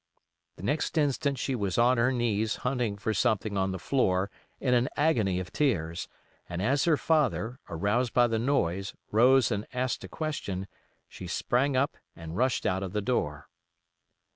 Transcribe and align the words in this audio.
The 0.55 0.63
next 0.63 0.97
instant 0.97 1.37
she 1.37 1.53
was 1.53 1.77
on 1.77 1.99
her 1.99 2.11
knees 2.11 2.55
hunting 2.65 2.97
for 2.97 3.13
something 3.13 3.55
on 3.55 3.69
the 3.71 3.77
floor, 3.77 4.31
in 4.59 4.73
an 4.73 4.89
agony 4.97 5.39
of 5.39 5.51
tears; 5.53 6.07
and 6.49 6.59
as 6.59 6.85
her 6.85 6.97
father, 6.97 7.59
aroused 7.69 8.11
by 8.11 8.25
the 8.25 8.39
noise, 8.39 8.95
rose 9.11 9.51
and 9.51 9.67
asked 9.73 10.03
a 10.03 10.07
question, 10.09 10.65
she 11.07 11.27
sprang 11.27 11.77
up 11.77 11.97
and 12.15 12.35
rushed 12.35 12.65
out 12.65 12.81
of 12.81 12.93
the 12.93 13.01
door. 13.01 13.47